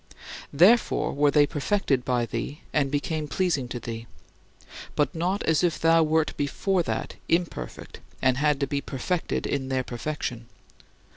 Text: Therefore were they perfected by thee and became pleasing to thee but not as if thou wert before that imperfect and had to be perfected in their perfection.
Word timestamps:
Therefore 0.51 1.13
were 1.13 1.29
they 1.29 1.45
perfected 1.45 2.03
by 2.03 2.25
thee 2.25 2.61
and 2.73 2.89
became 2.89 3.27
pleasing 3.27 3.67
to 3.67 3.79
thee 3.79 4.07
but 4.95 5.13
not 5.13 5.43
as 5.43 5.63
if 5.63 5.77
thou 5.79 6.01
wert 6.01 6.35
before 6.37 6.81
that 6.81 7.17
imperfect 7.29 7.99
and 8.19 8.37
had 8.37 8.59
to 8.61 8.65
be 8.65 8.81
perfected 8.81 9.45
in 9.45 9.69
their 9.69 9.83
perfection. 9.83 10.47